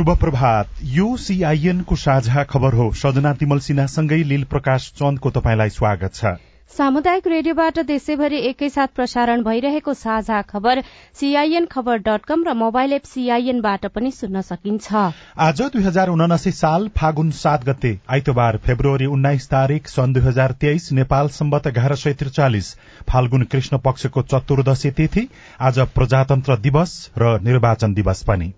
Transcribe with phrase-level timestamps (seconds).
[0.00, 6.14] शुभ प्रभात यो सीआईएनको साझा खबर हो। सजना तिमल सिन्हासँगै लील प्रकाश चन्दको तपाईँलाई स्वागत
[6.14, 6.30] छ।
[6.72, 10.80] सामुदायिक रेडियोबाट देशैभरि एकैसाथ प्रसारण भइरहेको साझा खबर
[11.20, 14.94] सीआईएन खबर डट कम र मोबाइल एप सीआईएनबाट पनि सुन्न सकिन्छ।
[15.38, 20.52] आज दुई हजार उनासी साल फागुन सात गते आइतबार फेब्रुअरी उन्नाइस तारीक सन् दुई हजार
[20.60, 22.74] तेइस नेपाल सम्बत एघार सय त्रिचालिस
[23.10, 25.28] फाल्गुन कृष्ण पक्षको चतुर्दशी तिथि
[25.60, 28.52] आज प्रजातन्त्र दिवस र निर्वाचन दिवस पनि।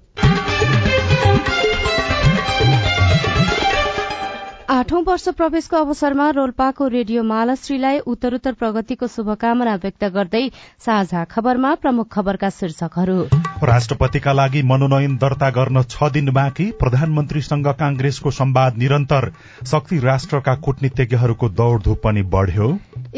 [4.83, 10.43] आठौं वर्ष प्रवेशको अवसरमा रोल्पाको रेडियो मालश्रीलाई उत्तरोत्तर प्रगतिको शुभकामना व्यक्त गर्दै
[10.87, 13.19] साझा खबरमा प्रमुख खबरका शीर्षकहरू।
[13.65, 19.30] राष्ट्रपतिका लागि मनोनयन दर्ता गर्न छ दिन बाँकी प्रधानमन्त्रीसँग कांग्रेसको संवाद निरन्तर
[19.66, 22.68] शक्ति राष्ट्रका कूटनीतिज्ञहरूको दौड़धूप पनि बढ़्यो।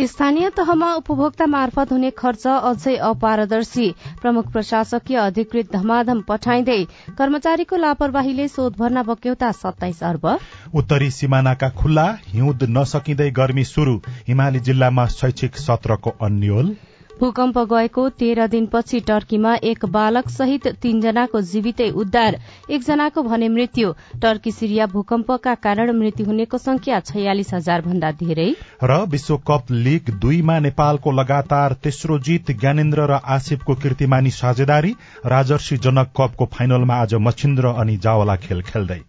[0.06, 3.90] स्थानीय तहमा उपभोक्ता मार्फत हुने खर्च अझै अपारदर्शी
[4.22, 6.82] प्रमुख प्रशासकीय अधिकृत धमाधम पठाइँदै
[7.18, 10.26] कर्मचारीको लापरवाहीले शोध भर्ना बक्यौता सत्ताइस अर्ब।
[10.74, 16.76] उत्तरी सिमानाका खुल्ला हिउँद नसकिँदै गर्मी शुरू हिमाली जिल्लामा शैक्षिक सत्रको अन्यल।
[17.20, 22.38] भूकम्प गएको तेह्र दिनपछि टर्कीमा एक बालक सहित तीनजनाको जीवितै उद्धार
[22.70, 28.48] एकजनाको भने मृत्यु। टर्की सिरिया भूकम्पका कारण मृत्यु हुनेको संख्या छयालिस हजार भन्दा धेरै।
[28.84, 34.94] र विश्वकप लीग दुईमा नेपालको लगातार तेस्रो जीत ज्ञानेन्द्र र आसिफको कीर्तिमानी साझेदारी
[35.26, 39.02] राजर्षी जनक कपको फाइनलमा आज मच्छिन्द्र अनि जावला खेल खेल्दै।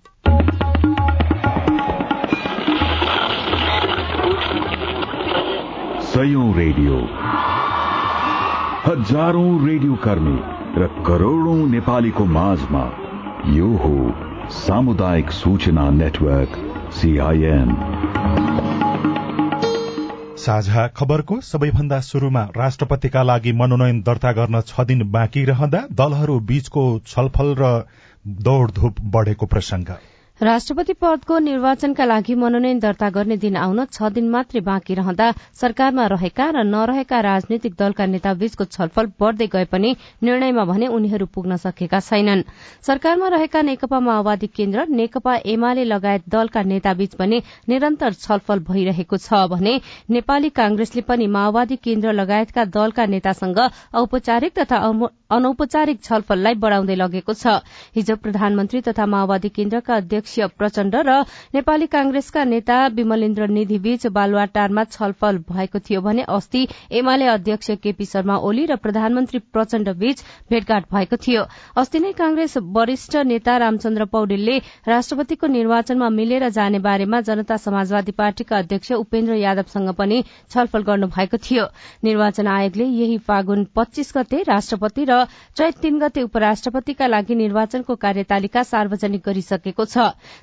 [6.56, 7.34] रेडियो।
[8.85, 10.34] हजारौं रेडियो कर्मी
[10.75, 12.81] र करोड़ौं नेपालीको माझमा
[13.51, 13.94] यो हो
[14.57, 16.59] सामुदायिक सूचना नेटवर्क
[16.97, 17.72] सीआईएन
[20.44, 26.84] साझा खबरको सबैभन्दा शुरूमा राष्ट्रपतिका लागि मनोनयन दर्ता गर्न छ दिन बाँकी रहँदा दलहरू बीचको
[27.07, 27.72] छलफल र
[28.44, 29.96] दौड़धूप बढ़ेको प्रसंग
[30.41, 36.06] राष्ट्रपति पदको निर्वाचनका लागि मनोनयन दर्ता गर्ने दिन आउन छ दिन मात्रै बाँकी रहँदा सरकारमा
[36.12, 42.00] रहेका र नरहेका राजनीतिक दलका नेताबीचको छलफल बढ़दै गए पनि निर्णयमा भने उनीहरू पुग्न सकेका
[42.01, 42.44] छैनन्।
[42.84, 49.47] सरकारमा रहेका नेकपा माओवादी केन्द्र नेकपा एमाले लगायत दलका नेताबीच पनि निरन्तर छलफल भइरहेको छ
[49.47, 49.79] भने
[50.12, 53.59] नेपाली कांग्रेसले पनि माओवादी केन्द्र लगायतका दलका नेतासँग
[53.96, 54.84] औपचारिक तथा
[55.31, 57.59] अनौपचारिक छलफललाई बढ़ाउँदै लगेको छ।
[57.96, 61.24] हिजो प्रधानमन्त्री तथा माओवादी केन्द्रका अध्यक्ष प्रचण्ड र
[61.56, 68.06] नेपाली कांग्रेसका नेता विमलेन्द्र निधि बीच बालुवाटारमा छलफल भएको थियो भने अस्ति एमाले अध्यक्ष केपी
[68.06, 71.44] शर्मा ओली र प्रधानमन्त्री प्रचण्ड बीच भेटघाट भएको थियो।
[71.75, 78.58] अस्ति नै कांग्रेस वरिष्ठ नेता रामचन्द्र पौडेलले राष्ट्रपतिको निर्वाचनमा मिलेर जाने बारेमा जनता समाजवादी पार्टीका
[78.58, 81.66] अध्यक्ष उपेन्द्र यादवसँग पनि छलफल गर्नु भएको थियो।
[82.03, 85.25] निर्वाचन आयोगले यही फागुन पच्चीस गते राष्ट्रपति र
[85.58, 89.97] चैत तीन गते उपराष्ट्रपतिका लागि निर्वाचनको कार्यतालिका सार्वजनिक गरिसकेको छ।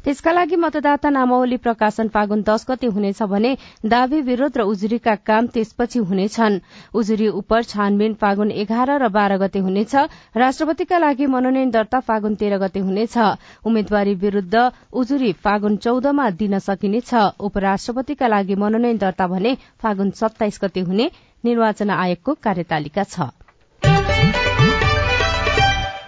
[0.05, 3.57] त्यसका लागि मतदाता नामावली प्रकाशन फागुन दश गते हुनेछ भने
[3.87, 6.61] दावी विरोध र उजुरीका काम त्यसपछि हुनेछन्।
[6.95, 9.95] उजुरी उप छानबिन फागुन एघार र बाह्र गते हुनेछ।
[10.37, 13.19] राष्ट्रपतिका लागि मनोनयन दर्ता फागुन तेह्र गते हुनेछ।
[13.65, 20.81] उम्मेद्वारी विरूद्ध उजुरी फागुन चौधमा दिन सकिनेछ। उपराष्ट्रपतिका लागि मनोनयन दर्ता भने फागुन सत्ताइस गते
[20.83, 21.11] हुने
[21.45, 23.42] निर्वाचन आयोगको कार्यतालिका छ।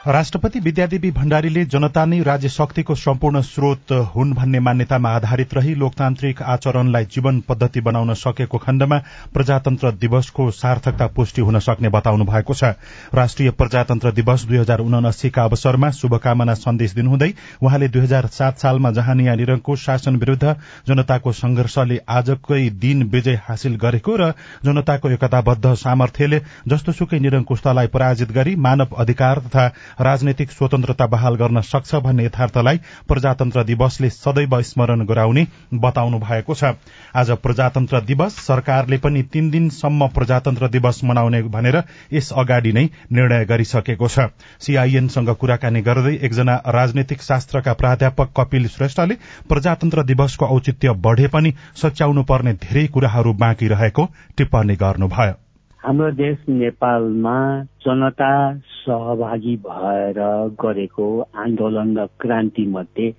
[0.06, 6.42] राष्ट्रपति विद्यादेवी भण्डारीले जनता नै राज्य शक्तिको सम्पूर्ण स्रोत हुन् भन्ने मान्यतामा आधारित रही लोकतान्त्रिक
[6.44, 8.98] आचरणलाई जीवन पद्धति बनाउन सकेको खण्डमा
[9.34, 12.72] प्रजातन्त्र दिवसको सार्थकता पुष्टि हुन सक्ने बताउनु भएको छ।
[13.14, 17.32] राष्ट्रिय प्रजातन्त्र दिवस दुई हजार उनासीका अवसरमा शुभकामना सन्देश दिनुहुँदै
[17.62, 20.54] उहाँले दुई हजार सात सालमा जहानिया निरंकुश शासन विरूद्ध
[20.88, 24.30] जनताको संघर्षले आजकै दिन विजय हासिल गरेको र
[24.64, 29.66] जनताको एकताबद्ध सामर्थ्यले जस्तोसुकै निरंकुशतालाई पराजित गरी मानव अधिकार तथा
[30.00, 36.72] राजनैतिक स्वतन्त्रता बहाल गर्न सक्छ भन्ने यथार्थलाई प्रजातन्त्र दिवसले सदैव स्मरण गराउने बताउनु भएको छ।
[37.16, 41.82] आज प्रजातन्त्र दिवस सरकारले पनि तीन दिनसम्म प्रजातन्त्र दिवस मनाउने भनेर
[42.12, 44.28] यस अगाडि नै निर्णय गरिसकेको छ।
[44.60, 49.14] सीआईएनसँग कुराकानी गर्दै एकजना राजनैतिक शास्त्रका प्राध्यापक कपिल श्रेष्ठले
[49.48, 55.43] प्रजातन्त्र दिवसको औचित्य बढ़े पनि सच्याउनु पर्ने धेरै कुराहरू बाँकी रहेको टिप्पणी गर्नुभयो।
[55.84, 57.36] हाम्रो देश नेपालमा
[57.84, 58.28] जनता
[58.66, 60.18] सहभागी भएर
[60.56, 63.10] गरेको आन्दोलन र क्रान्ति मध्ये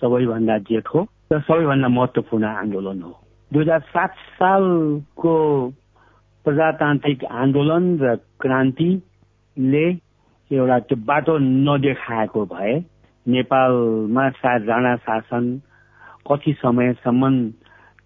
[0.00, 1.02] सबैभन्दा जेठो
[1.32, 3.12] र सबैभन्दा महत्वपूर्ण आन्दोलन हो।
[3.52, 5.34] दुई हजार सात सालको
[6.46, 9.86] प्रजातान्त्रिक आन्दोलन र क्रान्तिले
[10.50, 12.74] एउटा त्यो बाटो नदेखाएको भए
[13.26, 15.44] नेपालमा सायद राणा शासन
[16.24, 17.32] कति समयसम्म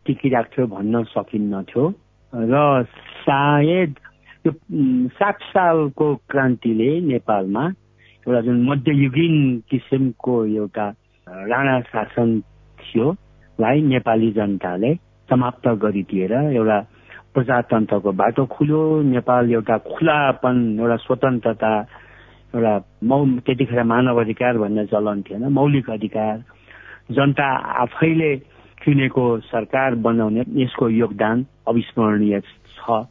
[0.06, 1.88] टिकिराख्थ्यो भन्न सकिन्नथ्यो
[2.32, 2.66] र
[3.24, 3.94] सायद
[4.44, 4.52] त्यो
[5.18, 7.64] सात सालको क्रान्तिले नेपालमा
[8.26, 9.36] एउटा जुन मध्ययुगीन
[9.70, 10.86] किसिमको एउटा
[11.50, 12.38] राणा शासन
[12.78, 13.10] थियो
[13.58, 14.94] लाई नेपाली जनताले
[15.28, 16.78] समाप्त गरिदिएर एउटा
[17.34, 21.72] प्रजातन्त्रको बाटो खुल्यो। नेपाल एउटा खुलापन एउटा स्वतन्त्रता
[22.54, 22.74] एउटा
[23.08, 26.36] मौ त्यतिखेर मानव अधिकार भन्ने चलन थिएन मौलिक अधिकार।
[27.16, 27.46] जनता
[27.84, 28.36] आफैले
[28.84, 33.02] चुनेको सरकार बनाउने यसको योगदान अविस्मरणीय छ।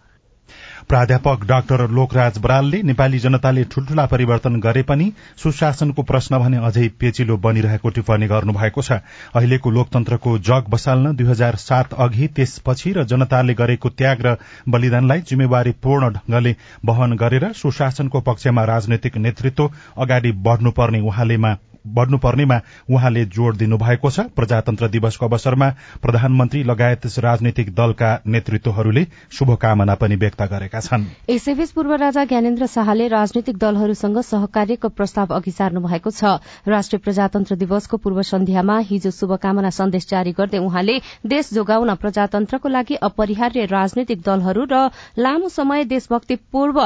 [0.88, 7.38] प्राध्यापक डाक्टर लोकराज बरालले नेपाली जनताले ठूल्ठूला परिवर्तन गरे पनि सुशासनको प्रश्न भने अझै पेचिलो
[7.38, 9.00] बनिरहेको टिप्पणी गर्नुभएको छ।
[9.36, 14.36] अहिलेको लोकतन्त्रको जग बसाल्न दुई हजार सात अघि त्यसपछि र जनताले गरेको त्याग र
[14.70, 16.56] बलिदानलाई जिम्मेवारी पूर्ण ढंगले
[16.86, 24.88] वहन गरेर सुशासनको पक्षमा राजनैतिक नेतृत्व अगाडि बढ़नुपर्ने उहाँलेमा बढ़नुपर्नेमा उहाँले जोड़ दिनुभएको छ। प्रजातन्त्र
[24.88, 25.70] दिवसको अवसरमा
[26.02, 33.08] प्रधानमन्त्री लगायत राजनैतिक दलका नेतृत्वहरूले शुभकामना पनि व्यक्त गरेका छन्। यसैबीच पूर्व राजा ज्ञानेन्द्र शाहले
[33.08, 39.70] राजनैतिक दलहरूसँग सहकार्यको प्रस्ताव अघि सार्नु भएको छ। राष्ट्रिय प्रजातन्त्र दिवसको पूर्व सन्ध्यामा हिजो शुभकामना
[39.70, 46.36] सन्देश जारी गर्दै उहाँले देश जोगाउन प्रजातन्त्रको लागि अपरिहार्य राजनैतिक दलहरू र लामो समय देशभक्ति
[46.52, 46.80] पूर्व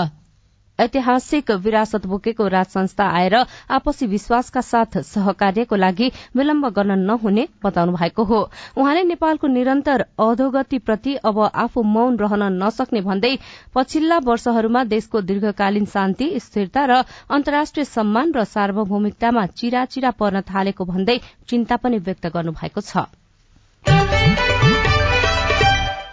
[0.79, 3.35] ऐतिहासिक विरासत बोकेको राज संस्था आएर
[3.71, 8.39] आपसी विश्वासका साथ सहकार्यको लागि विलम्ब गर्न नहुने बताउनु भएको हो।
[8.77, 13.35] उहाँले नेपालको निरन्तर अधोगतिप्रति अब आफू मौन रहन नसक्ने भन्दै
[13.75, 21.19] पछिल्ला वर्षहरूमा देशको दीर्घकालीन शान्ति स्थिरता र अन्तर्राष्ट्रिय सम्मान र सार्वभौमिकतामा चिराचिरा पर्न थालेको भन्दै
[21.47, 23.05] चिन्ता पनि व्यक्त गर्नुभएको छ।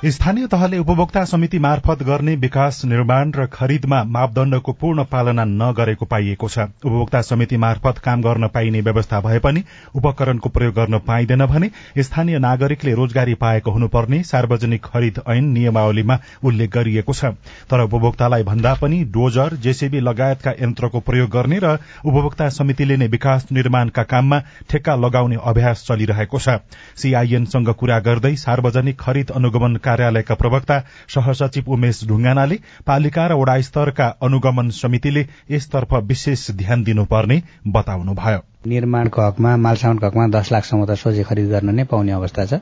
[0.02, 6.48] स्थानीय तहले उपभोक्ता समिति मार्फत गर्ने विकास निर्माण र खरिदमा मापदण्डको पूर्ण पालना नगरेको पाइएको
[6.48, 9.62] छ। उपभोक्ता समिति मार्फत काम गर्न पाइने व्यवस्था भए पनि
[9.94, 16.70] उपकरणको प्रयोग गर्न पाइँदैन भने स्थानीय नागरिकले रोजगारी पाएको हुनुपर्ने सार्वजनिक खरिद ऐन नियमावलीमा उल्लेख
[16.72, 17.24] गरिएको छ।
[17.70, 23.46] तर उपभोक्तालाई भन्दा पनि डोजर जेसीबी लगायतका यन्त्रको प्रयोग गर्ने र उपभोक्ता समितिले नै विकास
[23.52, 26.58] निर्माणका काममा ठेक्का लगाउने अभ्यास चलिरहेको छ।
[26.98, 30.78] सीआईएनसँग कुरा गर्दै सार्वजनिक खरिद अनुगमन कार्यालयका प्रवक्ता
[31.14, 39.20] सहसचिव उमेश ढुङ्गानाले पालिका र वडा स्तरका अनुगमन समितिले यसतर्फ विशेष ध्यान दिनुपर्ने बताउनुभयो। निर्माणको
[39.22, 42.54] हकमा मालसामानको हकमा दस लाखसम्म त सोझै खरिद गर्न नै पाउने अवस्था छ।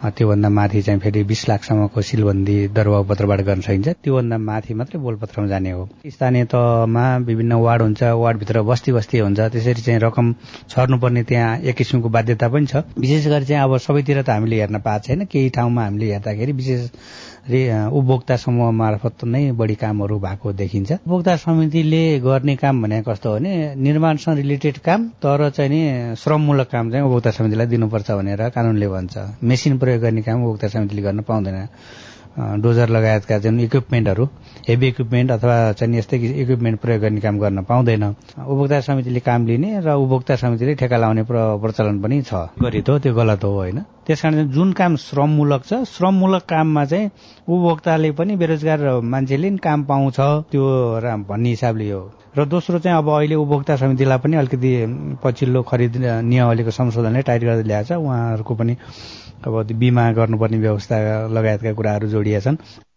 [0.00, 5.70] त्योभन्दा माथि चाहिँ फेरि बिस लाखसम्मको सिलबन्दी दरबापत्रबाट गर्न सकिन्छ। त्योभन्दा माथि मात्रै बोलपत्रमा जाने
[5.70, 10.26] हो। स्थानीय तहमा विभिन्न वार्ड हुन्छ। वार्डभित्र बस्ती बस्ती हुन्छ। त्यसरी चाहिँ रकम
[10.72, 14.78] छर्नुपर्ने त्यहाँ एक किसिमको बाध्यता पनि छ। विशेष गरी चाहिँ अब सबैतिर त हामीले हेर्न
[14.80, 16.82] पाएको छैन। केही ठाउँमा हामीले हेर्दाखेरि विशेष
[17.48, 23.36] उपभोक्ता समूह मार्फत नै बढी कामहरू भएको देखिन्छ। उपभोक्ता समितिले गर्ने काम भनेको कस्तो हो
[23.36, 28.88] भने निर्माणसँग रिलेटेड काम तर चाहिँ नि श्रममूलक काम चाहिँ उपभोक्ता समितिलाई दिनुपर्छ भनेर कानूनले
[28.88, 31.68] भन्छ। मेसिन प्रयोग गर्ने काम उपभोक्ता समितिले गर्न पाउँदैन।
[32.62, 34.24] डोजर लगायतका जुन इक्विपमेन्टहरू
[34.68, 38.04] हेभी इक्विपमेन्ट अथवा चाहिँ यस्तै इक्विपमेन्ट प्रयोग गर्ने काम गर्न पाउँदैन।
[38.38, 43.14] उपभोक्ता समितिले काम लिने र उपभोक्ता समितिले ठेका लाउने प्रचलन पनि छ। गरित हो त्यो
[43.14, 43.78] गलत हो होइन?
[44.10, 47.10] त्यस कारण जुन काम श्रममूलक छ श्रममूलक काममा चाहिँ
[47.46, 50.18] उपभोक्ताले पनि बेरोजगार मान्छेले पनि काम पाउँछ
[50.50, 50.64] त्यो
[51.30, 52.02] भन्ने हिसाबले हो।
[52.34, 54.72] र दोस्रो चाहिँ अब अहिले उपभोक्ता समितिलाई पनि अलिकति
[55.22, 58.76] पछिल्लो खरिद नियमावलीको संशोधनले टाइट गर्दै ल्याएको छ। उहाँहरूको पनि
[59.46, 60.96] अब बिमा गर्नुपर्ने व्यवस्था
[61.30, 62.89] लगायतका कुराहरू जोडिएका छन्।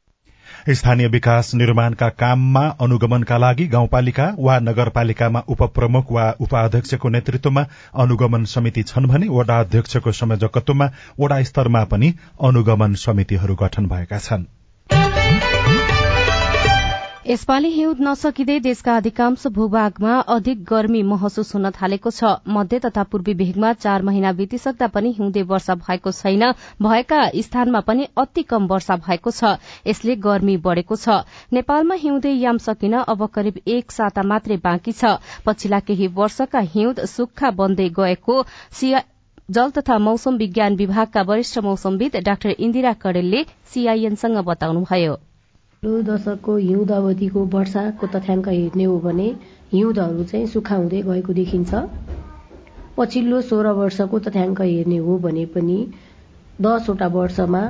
[0.70, 7.66] स्थानीय विकास निर्माणका काममा अनुगमनका लागि गाउँपालिका वा नगरपालिकामा उपप्रमुख वा उपाध्यक्षको नेतृत्वमा
[8.00, 10.90] अनुगमन समिति छन् भने वडा अध्यक्षको संयोजकत्वमा
[11.20, 14.46] वडा स्तरमा पनि अनुगमन समितिहरू गठन भएका छन्।
[17.24, 23.34] यसपालि हिउँद नसकिँदै देशका अधिकांश भूभागमा अधिक गर्मी महसुस हुन थालेको छ। मध्य तथा पूर्वी
[23.42, 26.44] भेगमा चार महिना बितिसक्दा पनि हिउँदे वर्षा भएको छैन।
[26.84, 29.56] भएका स्थानमा पनि अति कम वर्षा भएको छ।
[29.88, 35.16] यसले गर्मी बढ़ेको छ। नेपालमा हिउँदे याम सकिन अब करिब एक साता मात्रै बाँकी छ।
[35.46, 38.42] पछिल्ला केही वर्षका हिउँद सुक्खा बन्दै गएको
[39.50, 45.22] जल तथा मौसम विज्ञान विभागका वरिष्ठ मौसमविद डाक्टर इन्दिरा कडेलले सीआईएनसँग बताउनुभयो।
[45.84, 49.28] दशकको हिउँद अवधिको वर्षाको तथ्याङ्क हेर्ने हो भने
[49.72, 51.74] हिउँदहरू चाहिँ सुक्खा हुँदै गएको देखिन्छ।
[52.98, 55.78] पछिल्लो सोह्र वर्षको तथ्याङ्क हेर्ने हो भने पनि
[56.60, 57.64] दसवटा वर्षमा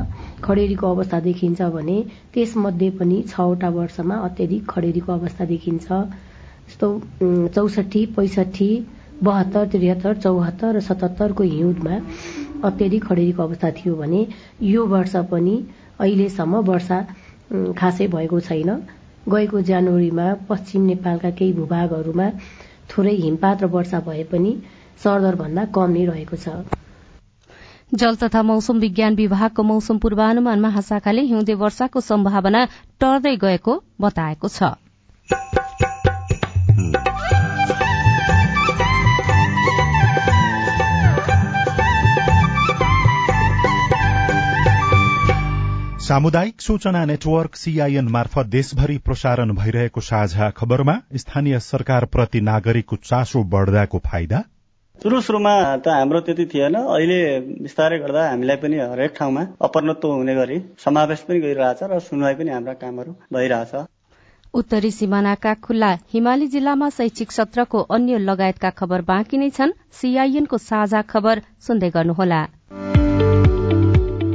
[0.43, 1.97] खडेरीको अवस्था देखिन्छ भने
[2.33, 6.87] त्यसमध्ये पनि छवटा वर्षमा अत्याधिक खडेरीको अवस्था देखिन्छ। जस्तो
[7.55, 8.69] चौसठी पैसठी
[9.23, 11.99] बहत्तर त्रिहत्तर चौहत्तर र सतहत्तरको हिउँदमा
[12.69, 14.25] अत्याधिक खडेरीको अवस्था थियो भने
[14.69, 15.55] यो वर्ष पनि
[15.99, 17.05] अहिलेसम्म वर्षा
[17.51, 18.69] खासै भएको छैन।
[19.29, 22.27] गएको जनवरीमा पश्चिम नेपालका केही भूभागहरूमा
[22.89, 24.51] थोरै हिमपात र वर्षा भए पनि
[25.03, 26.55] सरदरभन्दा कम नै रहेको छ।
[27.93, 32.65] जल तथा मौसम विज्ञान विभागको मौसम पूर्वानुमान महाशाखाले हिउँदे वर्षाको सम्भावना
[32.99, 34.73] टर्दै गएको बताएको छ।
[46.03, 53.99] सामुदायिक सूचना नेटवर्क सीआईएन मार्फत देशभरि प्रसारण भइरहेको साझा खबरमा स्थानीय सरकारप्रति नागरिकको चासो बढ्दाको
[54.07, 54.41] फाइदा?
[55.03, 60.35] सुरु सुरुमा त हाम्रो त्यति थिएन। अहिले बिस्तारै गर्दा हामीलाई पनि हरेक ठाउँमा अपरत्व हुने
[60.35, 63.87] गरी समावेश पनि गरिरहेछ र सुनवाई पनि हाम्रा कामहरू भइरहेछ।
[64.53, 71.01] उत्तरी सिमानाका खुल्ला हिमाली जिल्लामा शैक्षिक सत्रको अन्य लगायतका खबर बाँकी नै छन्। सीआईएनको साझा
[71.13, 72.41] खबर सुन्दै गर्नुहोला।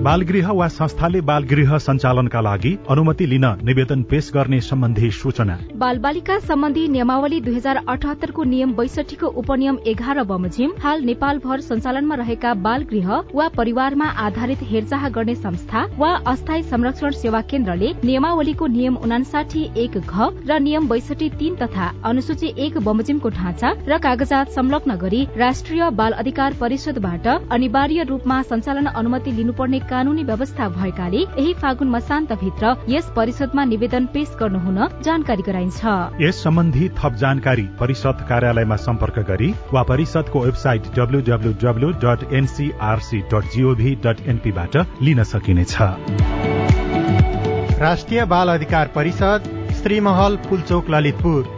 [0.09, 6.39] बालगृह वा संस्थाले बालगृह सञ्चालनका लागि अनुमति लिन निवेदन पेश गर्ने सम्बन्धी सूचना। बाल बालिका
[6.41, 12.83] सम्बन्धी नियमावली दुई हजार अठहत्तरको नियम बैसठीको उपनियम एघार बमोजिम हाल नेपालभर सञ्चालनमा रहेका बाल
[12.93, 19.67] गृह वा परिवारमा आधारित हेरचाह गर्ने संस्था वा अस्थायी संरक्षण सेवा केन्द्रले नियमावलीको नियम उनासाठी
[19.85, 25.23] एक घ र नियम बैसठी तीन तथा अनुसूची एक बमोजिमको ढाँचा र कागजात संलग्न गरी
[25.45, 32.75] राष्ट्रिय बाल अधिकार परिषदबाट अनिवार्य रूपमा सञ्चालन अनुमति लिनुपर्ने कानूनी व्यवस्था भएकाले यही फागुन मसान्तभित्र
[32.89, 35.81] यस परिषदमा निवेदन पेश गर्नुहुन जानकारी गराइन्छ।
[36.21, 43.51] यस सम्बन्धी थप जानकारी परिषद कार्यालयमा सम्पर्क गरी वा परिषदको website WWW dot NCRC dot
[43.57, 45.77] GOV dot एनपीबाट लिन सकिनेछ।
[47.83, 51.58] राष्ट्रिय बाल अधिकार परिषद श्रीमहल पुलचोक ललितपुर।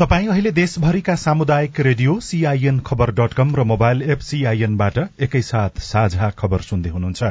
[0.00, 6.30] तपाई अहिले देशभरिका सामुदायिक रेडियो सीआईएन खबर डट कम र मोबाइल एप सीआईएनबाट एकैसाथ साझा
[6.38, 7.22] खबर सुन्दै हुनुहुन्छ।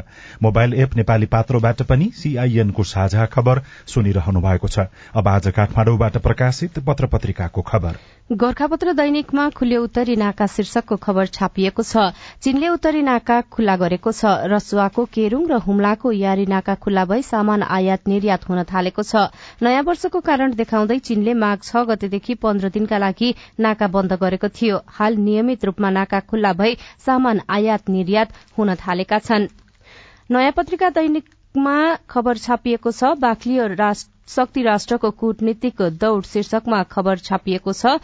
[0.43, 4.85] मोबाइल एप नेपाली पात्रोबाट पनि सीआईएनको साझा खबर सुनिरहनु भएको छ।
[5.17, 7.97] अब आज काठमाडौँबाट प्रकाशित पत्र पत्रिकाको खबर।
[8.29, 14.45] गोर्खापत्र दैनिकमा खुल्ले उत्तरी नाका शीर्षकको खबर छापिएको छ। चीनले उत्तरी नाका खुल्ला गरेको छ।
[14.45, 19.33] रसुवाको केरूङ र हुम्लाको यारी नाका खुल्ला भई सामान आयात निर्यात हुन थालेको छ।
[19.63, 24.77] नयाँ वर्षको कारण देखाउँदै चीनले माघ छ गतेदेखि पन्ध्र दिनका लागि नाका बन्द गरेको थियो।
[24.89, 29.47] हाल नियमित रूपमा नाका खुल्ला भई सामान आयात निर्यात हुन थालेका छन्।
[30.27, 31.77] नयाँ पत्रिका दैनिकमा
[32.09, 33.91] खबर छापिएको छ बाक्लियो
[34.29, 37.95] शक्ति राष्ट्रको कूटनीतिक दौड़ शीर्षकमा खबर छापिएको छ।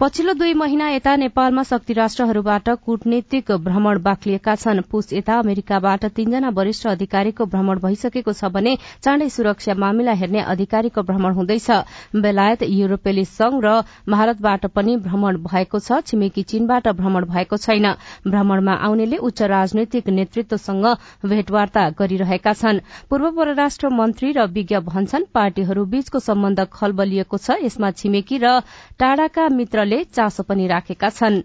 [0.00, 6.48] पछिल्लो दुई महिना यता नेपालमा शक्ति राष्ट्रहरूबाट कूटनीतिक भ्रमण बाक्लिएका छन्। पुस यता अमेरिकाबाट तीनजना
[6.54, 11.70] वरिष्ठ अधिकारीको भ्रमण भइसकेको छ भने चाँडै सुरक्षा मामिला हेर्ने अधिकारीको भ्रमण हुँदैछ।
[12.16, 13.72] बेलायत युरोपेली संघ र
[14.06, 17.90] भारतबाट पनि भ्रमण भएको छ। छिमेकी चीनबाट भ्रमण भएको छैन।
[18.28, 20.86] भ्रमणमा आउनेले उच्च राजनैतिक नेतृत्वसँग
[21.26, 27.90] भेटवार्ता गरिरहेका छन्। पूर्व परराष्ट्र मन्त्री र विज्ञ भन्छन् पार्टीहरू बीचको सम्बन्ध खलबलिएको छ। यसमा
[27.98, 28.62] छिमेकी र
[28.94, 31.42] टाढाका मित्र चासो पनि राखेका छन्।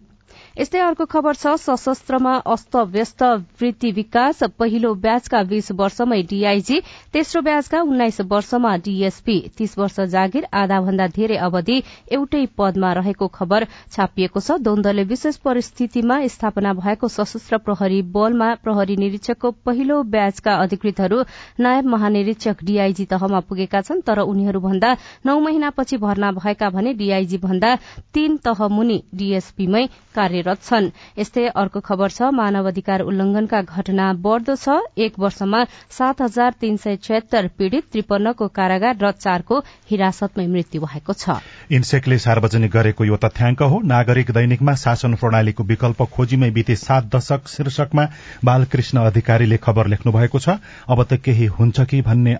[0.53, 3.23] यस्तै अर्को खबर छ सशस्त्रमा अस्त व्यस्त
[3.59, 6.75] वृत्ति विकास पहिलो ब्याजका बीस वर्षमै डीआईजी
[7.13, 11.77] तेस्रो ब्याजका उन्नाइस वर्षमा डीएसपी। तीस वर्ष जागिर आधा भन्दा धेरै अवधि
[12.17, 18.99] एउटै पदमा रहेको खबर छापिएको छ। द्वन्दले विशेष परिस्थितिमा स्थापना भएको सशस्त्र प्रहरी बलमा प्रहरी
[19.05, 21.19] निरीक्षकको पहिलो ब्याजका अधिकृतहरू
[21.59, 24.93] नायब महानिरीक्षक डीआईजी तहमा पुगेका छन् तर उनीहरूभन्दा
[25.25, 27.75] नौ महिनापछि भर्ना भएका भने डीआईजी भन्दा
[28.13, 34.13] तीन तह मुनि डीएसपीमै कार्य कार्यरत छन्। यस्तै अर्को खबर छ मानव अधिकार उल्लंघनका घटना
[34.19, 39.59] बढ़दो छ। एक वर्षमा सात हजार तीन सय छयत्तर पीड़ित त्रिपन्नको कारागार र चारको
[39.89, 41.39] हिरासतमै मृत्यु भएको छ।
[41.71, 47.47] इन्सेकले सार्वजनिक गरेको यो तथ्याङ्क हो। नागरिक दैनिकमा शासन प्रणालीको विकल्प खोजीमै बिते सात दशक
[47.47, 48.03] शीर्षकमा
[48.43, 50.59] बालकृष्ण अधिकारीले खबर लेख्नु भएको छ।
[50.89, 52.35] अब त केही हुन्छ कि भन्ने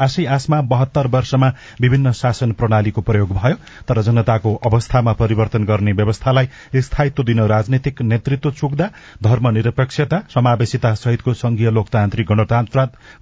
[0.00, 1.48] आशै आसमा बहत्तर वर्षमा
[1.80, 3.56] विभिन्न शासन प्रणालीको प्रयोग भयो
[3.88, 8.88] तर जनताको अवस्थामा परिवर्तन गर्ने व्यवस्थालाई स्थायित्व दिन राजनैतिक नेतृत्व चुक्दा
[9.22, 12.32] धर्मनिरपेक्षता समावेशिता सहितको संघीय लोकतान्त्रिक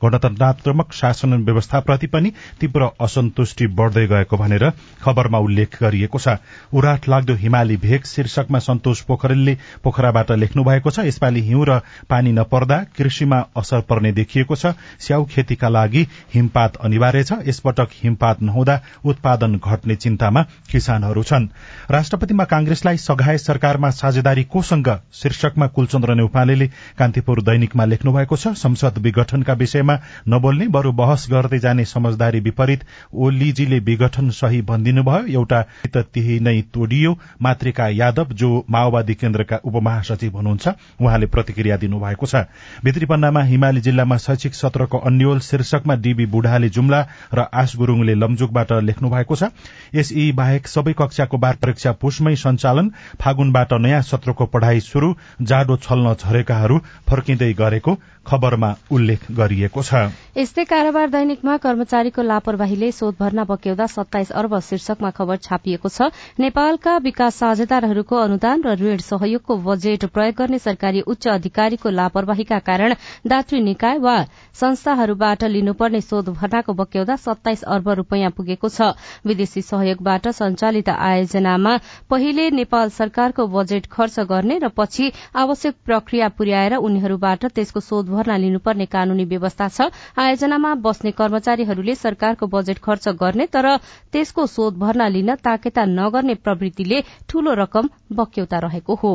[0.03, 4.65] गणतन्त्रात्मक शासन व्यवस्थाप्रति पनि तीव्र असन्तुष्टि बढ़दै गएको भनेर
[5.03, 6.37] खबरमा उल्लेख गरिएको छ।
[6.73, 12.33] उराट लाग्दो हिमाली भेग शीर्षकमा सन्तोष पोखरेलले पोखराबाट लेख्नु भएको छ यसपालि हिउँ र पानी
[12.33, 18.81] नपर्दा कृषिमा असर पर्ने देखिएको छ। स्याउ खेतीका लागि हिमपात अनिवार्य छ यसपटक हिमपात नहुँदा
[19.05, 21.49] उत्पादन घट्ने चिन्तामा किसानहरू छन्।
[21.91, 26.67] राष्ट्रपतिमा कांग्रेसलाई सघाए सरकारमा साझेदारी कोसँग शीर्षकमा कुलचन्द्र नेउपानेले
[26.99, 29.95] कान्तिपुर दैनिकमा लेख्नु भएको छ संसद विघटनका विषयमा
[30.29, 32.81] नबोल्ने बरू बहस गर्दै जाने समझदारी विपरीत
[33.15, 35.63] ओलीजीले विघटन सही भनिदिनुभयो। एउटा
[35.95, 37.13] त्यही नै तोडियो।
[37.43, 40.69] मातृका यादव जो माओवादी केन्द्रका उपमहासचिव हुनुहुन्छ
[41.01, 42.43] उहाँले प्रतिक्रिया दिनुभएको छ।
[42.85, 47.01] भित्रीपन्नामा हिमाली जिल्लामा शैक्षिक सत्रको अन्यल शीर्षकमा डीबी बुढाले जुम्ला
[47.35, 49.55] र आश गुरूङले लमजुकबाट लेख्नु भएको छ।
[49.95, 52.91] यसई बाहेक सबै कक्षाको बार परीक्षा पुषमै सञ्चालन
[53.21, 56.79] फागुनबाट नयाँ सत्रको पढ़ाई शुरू जाडो छल्न झरेकाहरू
[57.09, 57.97] फर्किँदै गरेको
[58.27, 59.95] खबरमा उल्लेख गरिएको छ।
[60.37, 66.97] यस्तै कारोबार दैनिकमा कर्मचारीको लापरवाहीले शोध भर्ना बक्याउँदा सत्ताइस अर्ब शीर्षकमा खबर छापिएको छ। नेपालका
[66.99, 72.95] विकास साझेदारहरूको अनुदान र ऋण सहयोगको बजेट प्रयोग गर्ने सरकारी उच्च अधिकारीको लापरवाहीका कारण
[73.27, 74.17] दात्री निकाय वा
[74.55, 78.93] संस्थाहरूबाट लिनुपर्ने शोध भर्नाको बक्याउँदा सत्ताइस अर्ब रूपियाँ पुगेको छ।
[79.27, 81.77] विदेशी सहयोगबाट संचालित आयोजनामा
[82.11, 88.37] पहिले नेपाल सरकारको बजेट खर्च गर्ने र पछि आवश्यक प्रक्रिया पुर्याएर उनीहरूबाट त्यसको शोध भर्ना
[88.39, 93.77] लिनुपर्ने कानूनी व्यवस्था छ। आयोजनामा बस्ने कर्मचारीहरूले सरकारको बजेट खर्च गर्ने तर
[94.13, 99.15] त्यसको शोध भर्ना लिन ताकेता नगर्ने प्रवृत्तिले ठूलो रकम बक्यौता रहेको हो।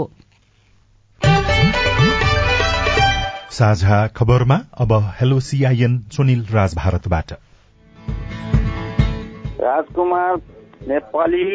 [3.52, 7.32] साझा खबरमा अब हेलो सीआईएन सुनिल राज भारतबाट।
[9.62, 10.36] राजकुमार
[10.88, 11.46] नेपाली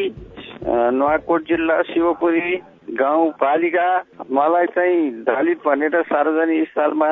[0.64, 2.56] नुवाकोट जिल्ला शिवपुरी
[2.98, 3.88] गाउँपालिका
[4.30, 7.10] मलाई चाहिँ दलित भनेर सार्वजनिक स्थलमा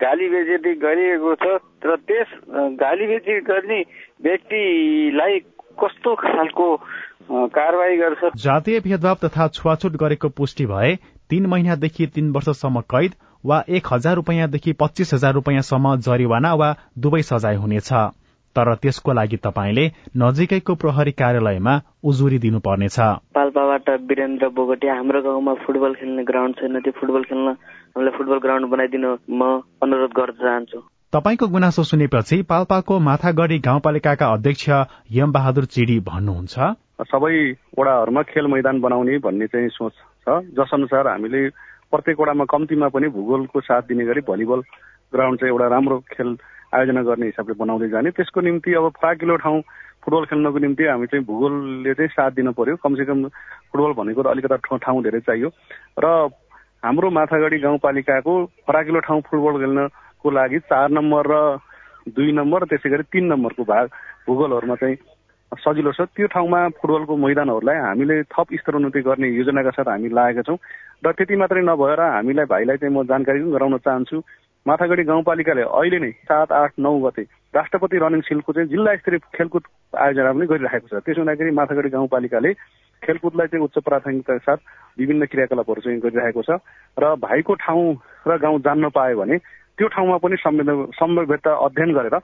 [0.00, 2.28] गाली बेजेती गरिएको छ र त्यस
[2.80, 3.80] गाली बेजी गर्ने
[4.22, 5.38] व्यक्तिलाई
[5.80, 6.66] कस्तो खालको
[7.52, 8.20] कारवाही गर्छ?
[8.36, 10.94] जातीय भेदभाव तथा छुवाछुट गरेको पुष्टि भए
[11.30, 17.22] तीन महिनादेखि तीन वर्षसम्म कैद वा एक हजार रुपियाँदेखि पच्चीस हजार रुपियाँसम्म जरिवाना वा दुवै
[17.22, 17.90] सजाय हुनेछ।
[18.56, 19.84] तर त्यसको लागि तपाईँले
[20.16, 22.98] नजिकैको प्रहरी कार्यालयमा उजुरी दिनुपर्नेछ।
[23.36, 27.52] पाल्पाबाट वीरेन्द्र बोगटिया हाम्रो गाउँमा फुटबल खेल्ने ग्राउन्ड छैन त्यो फुटबल खेल्न
[27.96, 29.42] हामीलाई फुटबल ग्राउन्ड बनाइदिनु म
[29.80, 30.78] अनुरोध गर्न चाहन्छु
[31.12, 34.68] तपाईँको गुनासो सुनेपछि पाल्पाको माथागढी गाउँपालिकाका अध्यक्ष
[35.16, 36.54] यम बहादुर चिडी भन्नुहुन्छ।
[37.08, 37.32] सबै
[37.78, 39.92] वडाहरूमा खेल मैदान बनाउने भन्ने चाहिँ सोच
[40.28, 41.40] छ। जस अनुसार हामीले
[41.88, 44.60] प्रत्येक वडामा कम्तीमा पनि भूगोलको साथ दिने गरी भलिबल
[45.16, 46.36] ग्राउन्ड चाहिँ एउटा राम्रो खेल
[46.76, 49.60] आयोजना गर्ने हिसाबले बनाउँदै जाने। त्यसको निम्ति अब फराकिलो ठाउँ
[50.04, 53.28] फुटबल खेल्नको निम्ति हामी चाहिँ भूगोलले चाहिँ साथ दिनु पर्यो। कमसेकम
[53.72, 55.48] फुटबल भनेको त अलिकता ठाउँ धेरै चाहियो।
[55.96, 56.28] र
[56.82, 58.34] हाम्रो माथागढी गाउँपालिकाको
[58.66, 61.36] फराकिलो ठाउँ फुटबल खेल्नको लागि चार नम्बर र
[62.14, 63.86] दुई नम्बर त्यसै गरी तिन नम्बरको भाग
[64.26, 64.96] भूगोलहरूमा चाहिँ
[65.52, 70.58] सजिलो छ। त्यो ठाउँमा फुटबलको मैदानहरूलाई हामीले थप स्तरोन्नति गर्ने योजनाका साथ हामी लागेका छौँ।
[71.02, 74.16] र त्यति मात्रै नभएर हामीलाई भाइलाई चाहिँ म जानकारी पनि गराउन चाहन्छु
[74.66, 77.22] माथागढी गाउँपालिकाले अहिले नै सात आठ नौ गते
[77.54, 79.62] राष्ट्रपति रनिङ सिलको चाहिँ जिल्ला स्तरीय खेलकुद
[79.94, 82.50] आयोजना पनि गरिरहेको छ। त्यसो हुँदाखेरि माथागढी गाउँपालिकाले
[83.06, 84.58] खेलकुदलाई चाहिँ उच्च प्राथमिकताका साथ
[84.98, 86.58] विभिन्न क्रियाकलापहरू चाहिँ गरिरहेको छ
[86.96, 87.86] र भाइको ठाउँ
[88.26, 89.38] र गाउँ जान्न पायो भने
[89.78, 92.18] त्यो ठाउँमा पनि सम्भाव्यता अध्ययन गरेर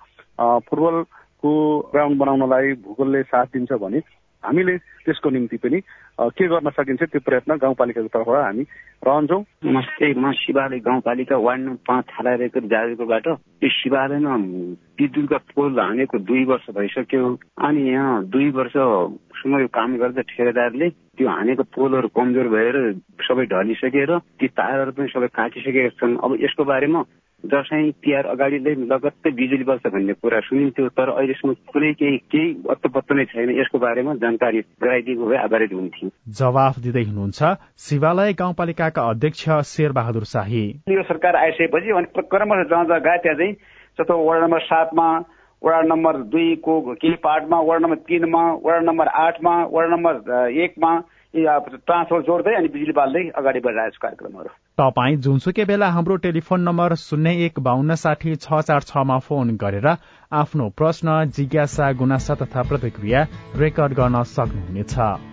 [0.63, 1.53] फुटबलको
[1.93, 4.01] ग्राउन्ड बनाउनलाई भूगोलले साथ दिन्छ भने
[4.45, 5.81] हामीले त्यसको निम्ति पनि
[6.21, 8.65] के गर्न सकिन्छ त्यो प्रयत्न गाउँपालिकाको तर्फबाट हामी
[9.07, 14.35] रहन्छौँ। नमस्ते म शिवालय गाउँपालिका वार्ड नम्बर पाँच हालारेको जाजरकोबाट त्यो शिवालयमा
[14.99, 17.23] विद्युतका पोल हानेको दुई वर्ष भइसक्यो।
[17.67, 22.77] अनि यहाँ दुई वर्षसम्म यो काम गर्दा ठेकेदारले त्यो हानेको पोलहरू कमजोर भएर
[23.27, 27.01] सबै ढलिसकेर ती तारहरू पनि सबै काटिसकेका छन्। अब यसको बारेमा
[27.45, 32.49] दसैँ तिहार अगाडि नै लगत्तै बिजुली बल्छ भन्ने कुरा सुनिन्थ्यो तर अहिलेसम्म कुनै केही केही
[32.71, 39.09] अत्तो नै छैन। यसको बारेमा जानकारी गराइदिएको भए आधारित हुन्थ्यो। जवाफ दिँदै हुनुहुन्छ शिवालय गाउँपालिकाका
[39.11, 43.53] अध्यक्ष शेर बहादुर शाही। यो सरकार आइसकेपछि अनि क्रमशः जहाँ जहाँ गए त्यहाँ चाहिँ
[43.99, 45.09] जस्तो वार्ड नम्बर सातमा
[45.63, 50.15] वार्ड नम्बर दुईको केही पार्टमा वार्ड नम्बर तिनमा वार्ड नम्बर आठमा वार्ड नम्बर
[50.63, 50.93] एकमा
[51.35, 56.95] ट्रान्सफर जोड्दै अनि बिजुली बाल्दै अगाडि बढिरहेको छ कार्यक्रमहरू तपाईँ जुनसुकै बेला हाम्रो टेलिफोन नम्बर
[57.01, 59.89] शून्य एक बान्न साठी छ चार छमा फोन गरेर
[60.37, 65.32] आफ्नो प्रश्न जिज्ञासा गुनासा तथा प्रतिक्रिया रेकर्ड गर्न सक्नुहुनेछ।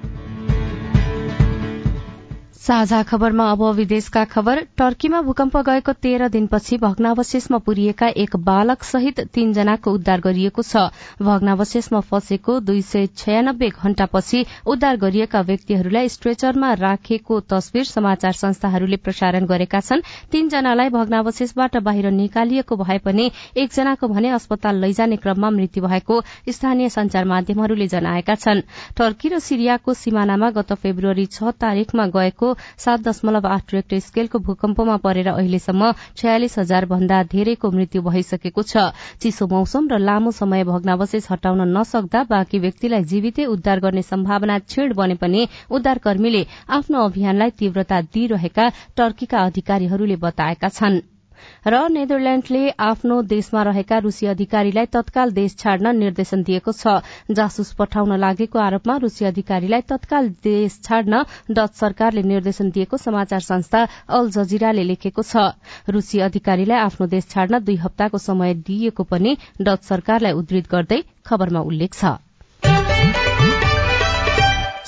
[2.60, 9.20] साझा खबरमा अब विदेशका खबर। टर्कीमा भूकम्प गएको तेह्र दिनपछि भग्नावशेषमा पुरिएका एक बालक सहित
[9.34, 10.92] तीनजनाको उद्धार गरिएको छ।
[11.22, 19.46] भग्नावशेषमा फँसेको दुई सय छयानब्बे घण्टापछि उद्धार गरिएका व्यक्तिहरूलाई स्ट्रेचरमा राखेको तस्विर समाचार संस्थाहरूले प्रसारण
[19.46, 26.22] गरेका छन्। तीनजनालाई भग्नावशेषबाट बाहिर निकालिएको भए पनि एकजनाको भने अस्पताल लैजाने क्रममा मृत्यु भएको
[26.50, 28.62] स्थानीय संचार माध्यमहरूले जनाएका छन्।
[29.00, 34.96] टर्की र सिरियाको सिमानामा गत फेब्रुअरी छ तारीकमा गएको सात दशमलव आठ रेक्टर स्केलको भूकम्पमा
[35.04, 38.90] परेर अहिलेसम्म छयालिस हजार भन्दा धेरैको मृत्यु भइसकेको छ।
[39.22, 44.94] चिसो मौसम र लामो समय भग्नावशेष हटाउन नसक्दा बाँकी व्यक्तिलाई जीवितै उद्धार गर्ने सम्भावना क्षीण
[44.96, 46.46] बने पनि उद्धारकर्मीले
[46.80, 51.19] आफ्नो अभियानलाई तीव्रता दिइरहेका टर्कीका अधिकारीहरूले बताएका छनृ।
[51.66, 57.00] र नेदरल्याण्डले आफ्नो देशमा रहेका रूसी अधिकारीलाई तत्काल देश छाड्न निर्देशन दिएको छ।
[57.32, 63.88] जासुस पठाउन लागेको आरोपमा रूसी अधिकारीलाई तत्काल देश छाड्न डच सरकारले निर्देशन दिएको समाचार संस्था
[64.10, 65.50] अल जजिराले लेखेको छ।
[65.90, 71.62] रूसी अधिकारीलाई आफ्नो देश छाड्न दुई हप्ताको समय दिइएको पनि डच सरकारलाई उद्धृत गर्दै खबरमा
[71.62, 72.29] उल्लेख छ।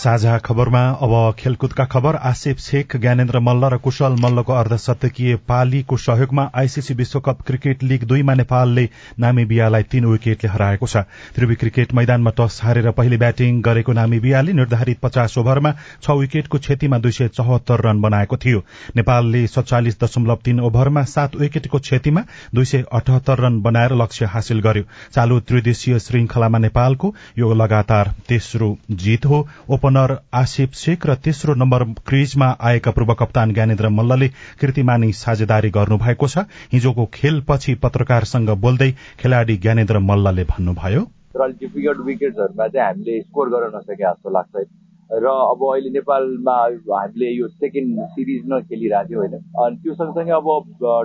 [0.02, 6.50] साझा खबरमा अब खेलकुदका खबर। आसिफ शेख ज्ञानेन्द्र मल्ल र कुशल मल्लको अर्धशतकीय पालीको सहयोगमा
[6.58, 8.88] आइसिसी विश्वकप क्रिकेट लीग दुईमा नेपालले
[9.20, 10.98] नामिबियालाई तीन विकेटले हराएको छ।
[11.36, 16.98] त्रिवी क्रिकेट मैदानमा टस हारेर पहिले ब्याटिङ गरेको नामिबियाले निर्धारित पचास ओभरमा छ विकेटको क्षतिमा
[16.98, 18.64] दुई सय चौहत्तर रन बनाएको थियो।
[18.96, 24.60] नेपालले सत्तालिस दशमलव तीन ओभरमा सात विकेटको क्षतिमा दुई सय अठहत्तर रन बनाएर लक्ष्य हासिल
[24.62, 29.48] गर्यो। चालू त्रिदेशीय श्रृंखलामा नेपालको यो लगातार तेस्रो जीत हो।
[29.92, 34.28] ओपनर आसिफ शेख र तेस्रो नम्बर क्रिजमा आएका पूर्व कप्तान ज्ञानेन्द्र मल्लले
[34.62, 41.02] कृतिमानी साझेदारी गर्नुभएको छ। हिजोको खेलपछि पत्रकारसँग बोल्दै खेलाड़ी ज्ञानेन्द्र मल्लले भन्नुभयो
[41.36, 44.64] डिफिकल्ट विकेट्सहरूमा चाहिँ हामीले स्कोर गर्न नसके जस्तो लाग्छ
[45.12, 46.58] र अब अहिले नेपालमा
[46.90, 49.34] हामीले यो सेकेन्ड सिरिज नै खेलिरहेको थियो होइन?
[49.64, 50.48] अनि त्यो सँगसँगै अब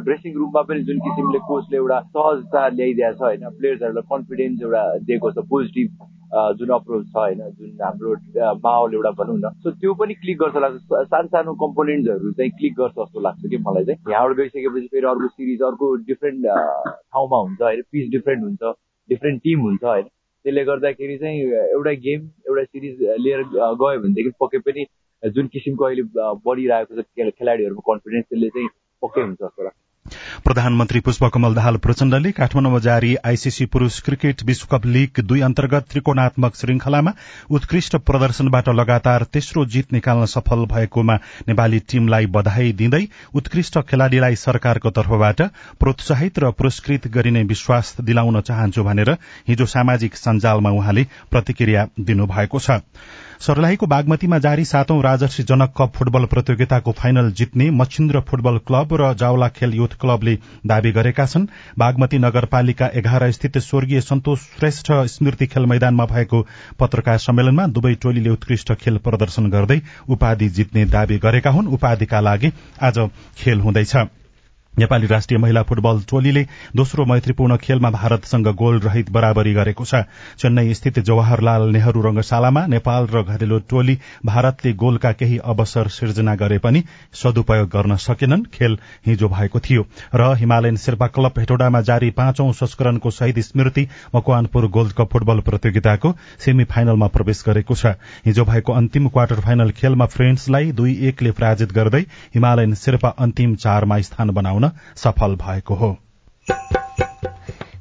[0.05, 3.49] ड्रेसिङ रुममा पनि जुन किसिमले कोचले एउटा सहजता ल्याइदिएको छ होइन?
[3.59, 5.91] प्लेयर्सहरूलाई कन्फिडेन्स एउटा दिएको छ पोजिटिभ
[6.59, 7.43] जुन अप्रोच छ होइन?
[7.59, 8.15] जुन हाम्रो
[8.65, 12.75] माहौल एउटा भनौँ न। सो त्यो पनि क्लिक गर्छ लाग्छ। सानो सानो कम्पोनेन्ट्सहरू चाहिँ क्लिक
[12.81, 17.63] गर्छ जस्तो लाग्छ कि मलाई चाहिँ। यहाँबाट गइसकेपछि फेरि अर्को सिरिज अर्को डिफ्रेन्ट ठाउँमा हुन्छ
[17.63, 17.83] होइन?
[17.93, 18.77] पिच डिफ्रेन्ट हुन्छ
[19.11, 20.07] डिफ्रेन्ट टिम हुन्छ होइन?
[20.47, 21.41] त्यसले गर्दाखेरि चाहिँ
[21.77, 23.43] एउटा गेम एउटा सिरिज लिएर
[23.83, 24.85] गयो भनेदेखि पक्कै पनि
[25.23, 26.03] जुन किसिमको अहिले
[26.47, 28.69] बढिरहेको छ खेलाडीहरूको कन्फिडेन्स त्यसले चाहिँ
[29.03, 29.86] पक्कै हुन्छ जस्तो लाग्छ।
[30.45, 37.13] प्रधानमन्त्री पुष्पकमल दाहाल प्रचण्डले काठमाडौँमा जारी आइसिसी पुरूष क्रिकेट विश्वकप लीग दुई अन्तर्गत त्रिकोणात्मक श्रृंखलामा
[37.51, 41.17] उत्कृष्ट प्रदर्शनबाट लगातार तेस्रो जीत निकाल्न सफल भएकोमा
[41.49, 45.43] नेपाली टीमलाई बधाई दिँदै उत्कृष्ट खेलाड़ीलाई सरकारको तर्फबाट
[45.81, 49.11] प्रोत्साहित र पुरस्कृत गरिने विश्वास दिलाउन चाहन्छु भनेर
[49.49, 52.81] हिजो सामाजिक सञ्जालमा उहाँले प्रतिक्रिया दिनुभएको छ।
[53.41, 59.13] सर्लाहीको बागमतीमा जारी सातौं राजर्षि जनक कप फुटबल प्रतियोगिताको फाइनल जित्ने मच्छिन्द्र फुटबल क्लब र
[59.15, 61.47] जावला खेल युथ क्लबले दावी गरेका छन्।
[61.79, 66.47] बागमती नगरपालिका एघार स्थित स्वर्गीय सन्तोष श्रेष्ठ स्मृति खेल मैदानमा भएको
[66.79, 72.53] पत्रकार सम्मेलनमा दुवै टोलीले उत्कृष्ट खेल प्रदर्शन गर्दै उपाधि जित्ने दावी गरेका हुन्। उपाधिका लागि
[72.83, 73.97] आज खेल हुँदैछ।
[74.79, 76.43] नेपाली राष्ट्रिय महिला फुटबल टोलीले
[76.77, 80.03] दोस्रो मैत्रीपूर्ण खेलमा भारतसँग गोल रहित बराबरी गरेको छ।
[80.37, 86.59] चेन्नई स्थित जवाहरलाल नेहरू रंगशालामा नेपाल र घरेलु टोली भारतले गोलका केही अवसर सिर्जना गरे
[86.59, 86.83] पनि
[87.15, 93.11] सदुपयोग गर्न सकेनन्। खेल हिजो भएको थियो र हिमालयन शेर्पा क्लब हेटौडामा जारी पाँचौं संस्करणको
[93.11, 99.09] Shahid Smriti Makwanpur gold cup football प्रतियोगिताको सेमी फाइनलमा प्रवेश गरेको छ। हिजो भएको अन्तिम
[99.09, 102.05] क्वार्टर फाइनल खेलमा फ्रेन्ड्सलाई दुई एकले पराजित गर्दै
[102.37, 104.65] हिमालयन शेर्पा अन्तिम चारमा स्थान बनाउन
[104.97, 105.97] सफल भएको हो।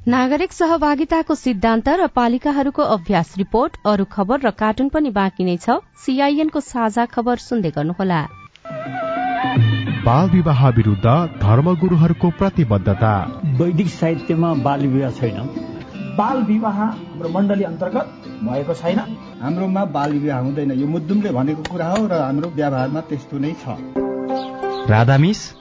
[0.08, 5.78] नागरिक सहभागिताको सिद्धान्त र पालिकाहरूको अभ्यास रिपोर्ट अरू खबर र कार्टुन पनि बाँकी नै छ।
[5.98, 8.20] सीआईएनको साझा खबर सुन्दै गर्नुहोला।
[10.06, 11.06] बाल विवाह विरूद्ध
[11.42, 13.12] धर्मगुरूहरूको प्रतिबद्धता।
[13.58, 15.38] वैदिक साहित्यमा बाल विवाह छैन।
[16.16, 18.06] बाल विवाह हाम्रो मण्डली अन्तर्गत
[18.42, 18.98] भएको छैन।
[19.42, 23.76] हाम्रोमा बाल विवाह हुँदैन। यो मुद्दुमले भनेको कुरा हो र हाम्रो व्यवहारमा त्यस्तो नै छ।
[24.90, 25.40] राधामिस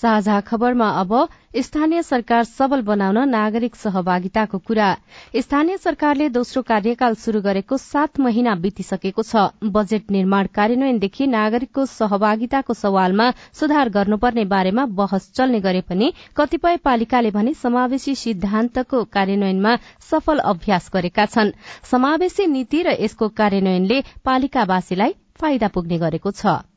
[0.00, 1.12] साझा खबरमा अब
[1.56, 4.88] स्थानीय सरकार सबल बनाउन नागरिक सहभागिताको कुरा।
[5.36, 12.74] स्थानीय सरकारले दोस्रो कार्यकाल शुरू गरेको सात महिना बितिसकेको छ। बजेट निर्माण कार्यान्वयनदेखि नागरिकको सहभागिताको
[12.74, 19.76] सवालमा सुधार गर्नुपर्ने बारेमा बहस चल्ने गरे पनि कतिपय पालिकाले भने समावेशी सिद्धान्तको कार्यान्वयनमा
[20.10, 21.52] सफल अभ्यास गरेका छन्।
[21.84, 26.71] समावेशी नीति र यसको कार्यान्वयनले पालिकावासीलाई फाइदा पुग्ने गरेको छ।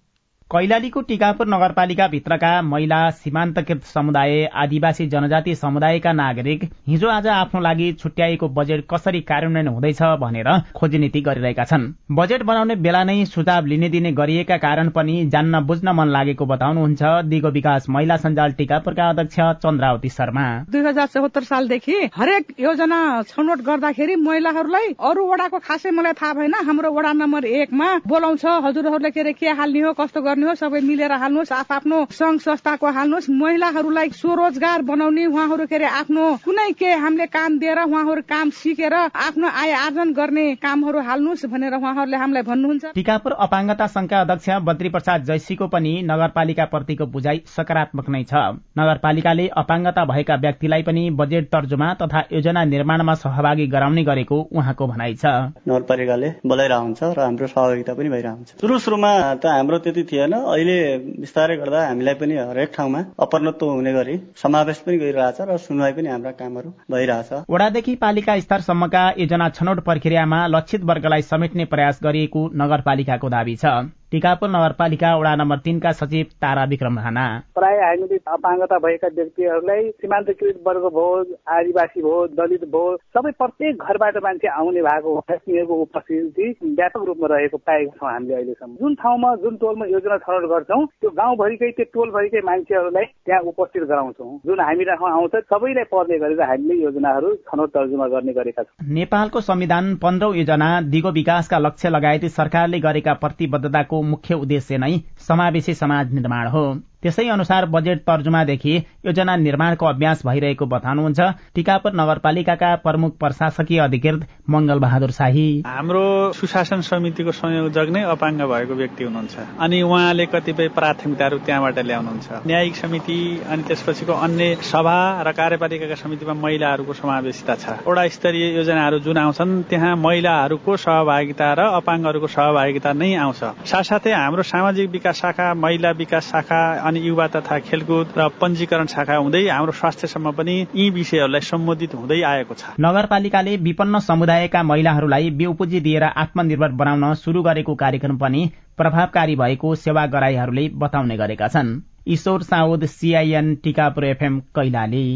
[0.51, 7.91] कैलालीको टिकापुर नगरपालिका भित्रका महिला सीमान्तकृत समुदाय आदिवासी जनजाति समुदायका नागरिक हिजो आज आफ्नो लागि
[7.93, 13.89] छुट्याएको बजेट कसरी कार्यान्वयन हुँदैछ भनेर खोजीनीति गरिरहेका छन्। बजेट बनाउने बेला नै सुझाव लिने
[13.89, 19.39] दिने गरिएका कारण पनि जान्न बुझ्न मन लागेको बताउनुहुन्छ दिगो विकास महिला सञ्जाल टिकापुरका अध्यक्ष
[19.65, 26.13] चन्द्रावती शर्मा। दुई हजार चौहत्तर सालदेखि हरेक योजना छनौट गर्दाखेरि महिलाहरूलाई अरू वडाको खासै मलाई
[26.21, 30.56] थाहा भएन। हाम्रो वडा नम्बर एकमा बोलाउँछ हजुरहरूले के के हाल्ने हो कस्तो गर्ने हो
[30.60, 36.71] सबै मिलेर हाल्नुहोस् आफ्नो संघ संस्थाको हाल्नुहोस्। महिलाहरूलाई स्वरोजगार बनाउने उहाँहरू के अरे आफ्नो कुनै
[36.76, 42.17] के हामीले काम दिएर उहाँहरू काम सिकेर आफ्नो आय आर्जन गर्ने कामहरू हाल्नुहोस् भनेर उहाँहरूले
[42.17, 48.24] हामीलाई भन्नुहुन्छ। टिकापुर अपाङ्गता संघका अध्यक्ष बद्री प्रसाद जैसीको पनि नगरपालिका प्रतिको बुझाइ सकारात्मक नै
[48.28, 54.88] छ। नगरपालिकाले अपाङ्गता भएका व्यक्तिलाई पनि बजेट तर्जुमा तथा योजना निर्माणमा सहभागी गराउने गरेको उहाँको
[54.88, 55.26] भनाइ छ।
[55.63, 60.34] नगरपालिकाले बोलाइरहन्छ हुन्छ र हाम्रो सहभागिता पनि भइरहन्छ। सुरु सुरुमा त हाम्रो त्यति थिएन होइन?
[60.34, 60.78] अहिले
[61.22, 66.10] बिस्तारै गर्दा हामीलाई पनि हरेक ठाउँमा अपरत्व हुने गरी समावेश पनि गरिरहेछ र सुनवाई पनि
[66.10, 73.30] हाम्रा कामहरू भइरहेछ। वडादेखि पालिका स्तरसम्मका योजना छनौट प्रक्रियामा लक्षित वर्गलाई समेट्ने प्रयास गरिएको नगरपालिकाको
[73.30, 73.66] दावी छ।
[74.15, 77.23] टिकापुर नगरपालिका वडा नम्बर तीनका सचिव तारा विक्रम राणा।
[77.56, 84.17] प्राय हामीले अपाङ्गता भएका व्यक्तिहरूलाई सीमान्तकृत वर्ग भोज आदिवासी भोज दलित भोज सबै प्रत्येक घरबाट
[84.23, 89.58] मान्छे आउने भएको तिनीहरूको उपस्थिति व्यापक रूपमा रहेको पाएका छौँ हामीले अहिलेसम्म। जुन ठाउँमा जुन
[89.65, 95.36] टोलमा योजना छनौट गर्छौँ त्यो गाउँभरिकै त्यो टोलभरिकै मान्छेहरूलाई त्यहाँ उपस्थित गराउँछौँ। जुन हामी आउँछ
[95.51, 101.12] सबैलाई पर्ने गरेर हामीले योजनाहरू छनौट तर्जुमा गर्ने गरेका छौँ। नेपालको संविधान पन्ध्रौं योजना दिगो
[101.19, 104.91] विकासका लक्ष्य लगायत सरकारले गरेका प्रतिबद्धताको मुख्य उद्देश्य नै
[105.28, 106.63] समावेशी समाज निर्माण हो।
[107.06, 111.20] त्यसै अनुसार बजेट तर्जुमादेखि योजना निर्माणको अभ्यास भइरहेको बताउनुहुन्छ
[111.56, 116.02] टिकापुर नगरपालिकाका प्रमुख प्रशासकीय अधिकृत मंगल बहादुर शाही। हाम्रो
[116.34, 122.76] सुशासन समितिको संयोजक नै अपाङ्ग भएको व्यक्ति हुनुहुन्छ अनि उहाँले कतिपय प्राथमिकताहरू त्यहाँबाट ल्याउनुहुन्छ। न्यायिक
[122.76, 123.20] समिति
[123.54, 129.54] अनि त्यसपछिको अन्य सभा र कार्यपालिकाका समितिमा महिलाहरूको समावेशिता छ। वडा स्तरीय योजनाहरू जुन आउँछन्
[129.70, 136.34] त्यहाँ महिलाहरूको सहभागिता र अपाङ्गहरूको सहभागिता नै आउँछ। साथसाथै हाम्रो सामाजिक विकास शाखा महिला विकास
[136.34, 136.62] शाखा
[136.95, 142.21] अनि युवा तथा खेलकुद र पञ्जीकरण शाखा हुँदै हाम्रो स्वास्थ्यसम्म पनि यी विषयहरूलाई सम्बोधित हुँदै
[142.23, 149.36] आएको छ। नगरपालिकाले विपन्न समुदायका महिलाहरूलाई बेउपुजी दिएर आत्मनिर्भर बनाउन शुरू गरेको कार्यक्रम पनि प्रभावकारी
[149.36, 155.08] भएको सेवा गराईहरूले बताउने गरेका छन्। Ishwar Saud CIN Tikapur FM Kailali.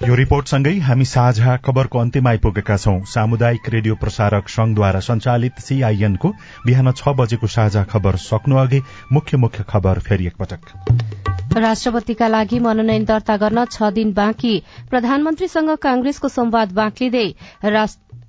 [0.00, 6.28] यो रिपोर्टसँगै हामी साझा खबरको अन्त्यमा आइपुगेका छौं। सामुदायिक रेडियो प्रसारक संघद्वारा संचालित सीआईएनको
[6.66, 8.80] बिहान छ बजेको साझा खबर सक्नु अघि
[9.12, 14.54] मुख्य मुख्य खबर फेरि एकपटक। राष्ट्रपतिका लागि मनोनयन दर्ता गर्न छ दिन बाँकी।
[14.90, 17.28] प्रधानमन्त्रीसँग कांग्रेसको संवाद बाँक्लिँदै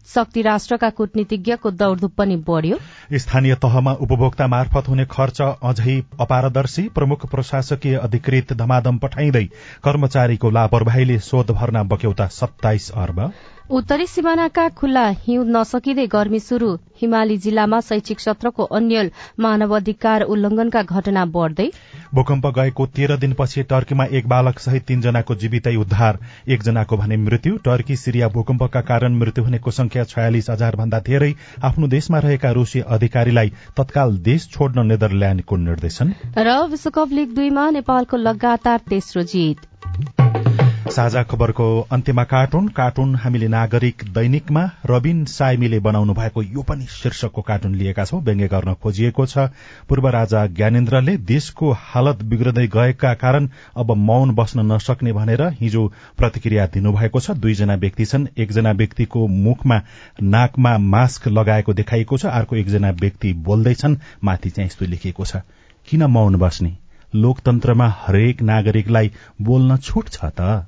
[0.08, 2.78] शक्ति राष्ट्रका कूटनीतिज्ञको दौड़धुप पनि बढ़्यो।
[3.14, 9.46] स्थानीय तहमा उपभोक्ता मार्फत हुने खर्च अझै अपारदर्शी प्रमुख प्रशासकीय अधिकृत धमाधम पठाइँदै
[9.84, 13.32] कर्मचारीको लापरवाहीले शोध भर्ना बक्यौता सत्ताइस अर्ब।
[13.72, 16.70] उत्तरी सिमानाका खुल्ला हिउँ नसकिँदै गर्मी शुरू
[17.02, 21.68] हिमाली जिल्लामा शैक्षिक सत्रको अन्यल मानवाधिकार उल्लंघनका घटना बढ़दै।
[22.14, 27.96] भूकम्प गएको तेह्र दिनपछि टर्कीमा एक बालक सहित तीनजनाको जीवितै उद्धार। एकजनाको भने मृत्यु। टर्की
[27.96, 33.54] सिरिया भूकम्पका कारण मृत्यु हुनेको संख्या छयालिस हजार भन्दा धेरै। आफ्नो देशमा रहेका रूसी अधिकारीलाई
[33.78, 39.68] तत्काल देश छोड्न नेदरल्याण्डको निर्देशन। र विश्वकप लीग दुईमा नेपालको लगातार तेस्रो जीत।
[40.89, 47.41] साझा खबरको अन्त्यमा कार्टुन। कार्टुन हामीले नागरिक दैनिकमा रबिन साइमीले बनाउनु भएको यो पनि शीर्षकको
[47.41, 49.38] कार्टुन लिएका छौं। व्यङ्ग्य गर्न खोजिएको छ।
[49.89, 56.65] पूर्व राजा ज्ञानेन्द्रले देशको हालत बिग्रदै गएका कारण अब मौन बस्न नसक्ने भनेर हिजो प्रतिक्रिया
[56.67, 59.82] दिनुभएको छ। दुईजना व्यक्ति छन्। एकजना व्यक्तिको मुखमा
[60.22, 65.46] नाकमा मास्क लगाएको देखाइएको छ। अर्को एकजना व्यक्ति बोल्दैछन्। माथि चाहिँ यस्तो लेखिएको छ।
[65.88, 66.76] किन मौन बस्ने?
[67.15, 70.67] लोकतन्त्रमा हरेक नागरिकलाई बोल्न छुट छ त।